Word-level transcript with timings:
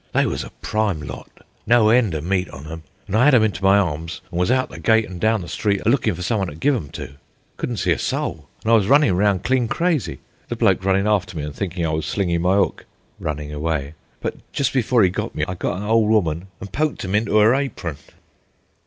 "They 0.13 0.25
was 0.25 0.43
a 0.43 0.49
prime 0.63 1.03
lot, 1.03 1.29
no 1.67 1.89
end 1.89 2.15
o' 2.15 2.21
meat 2.21 2.49
on 2.49 2.65
'em, 2.71 2.81
an' 3.07 3.13
I 3.13 3.27
'ad 3.27 3.35
'em 3.35 3.43
into 3.43 3.63
my 3.63 3.77
arms 3.77 4.19
an' 4.31 4.39
was 4.39 4.49
out 4.49 4.71
the 4.71 4.79
gate 4.79 5.05
an' 5.05 5.19
down 5.19 5.41
the 5.41 5.47
street, 5.47 5.83
a 5.85 5.89
lookin' 5.89 6.15
for 6.15 6.23
some 6.23 6.41
'un 6.41 6.47
to 6.47 6.55
gi' 6.55 6.69
'em 6.69 6.89
to. 6.93 7.17
Couldn't 7.57 7.77
see 7.77 7.91
a 7.91 7.99
soul, 7.99 8.49
an' 8.65 8.71
I 8.71 8.75
was 8.75 8.87
runnin' 8.87 9.15
'round 9.15 9.43
clean 9.43 9.67
crazy, 9.67 10.17
the 10.49 10.55
bloke 10.55 10.83
runnin' 10.83 11.05
after 11.05 11.37
me 11.37 11.43
an' 11.43 11.53
thinkin' 11.53 11.85
I 11.85 11.89
was 11.91 12.07
'slingin' 12.07 12.41
my 12.41 12.55
'ook' 12.57 12.87
[running 13.19 13.53
away]. 13.53 13.93
But 14.21 14.37
jest 14.51 14.73
before 14.73 15.03
'e 15.03 15.09
got 15.09 15.35
me, 15.35 15.45
I 15.47 15.53
got 15.53 15.79
a 15.79 15.85
ole 15.85 16.07
woman 16.07 16.47
an' 16.59 16.69
poked 16.69 17.05
'em 17.05 17.13
into 17.13 17.37
'er 17.37 17.53
apron." 17.53 17.97